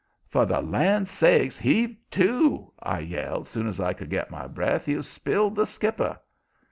"For 0.27 0.47
the 0.47 0.61
land 0.61 1.07
sakes, 1.07 1.59
heave 1.59 1.95
to!" 2.09 2.73
I 2.79 3.01
yelled, 3.01 3.47
soon's 3.47 3.79
I 3.79 3.93
could 3.93 4.09
get 4.09 4.31
my 4.31 4.47
breath. 4.47 4.87
"You've 4.87 5.05
spilled 5.05 5.53
the 5.55 5.65
skipper!" 5.67 6.17